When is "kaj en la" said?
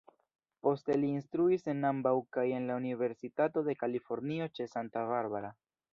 2.37-2.77